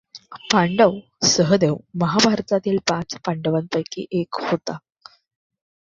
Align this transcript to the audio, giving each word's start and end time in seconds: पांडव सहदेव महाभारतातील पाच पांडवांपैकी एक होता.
पांडव 0.51 0.97
सहदेव 1.25 1.75
महाभारतातील 1.95 2.77
पाच 2.89 3.15
पांडवांपैकी 3.25 4.05
एक 4.11 4.41
होता. 4.41 4.77